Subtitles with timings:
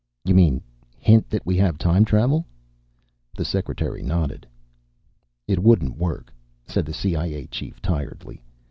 [0.25, 0.63] "You mean
[0.97, 2.47] hint that we have time travel?"
[3.37, 4.47] The secretary nodded.
[5.47, 6.33] "It wouldn't work,"
[6.65, 8.41] said the CIA chief tiredly.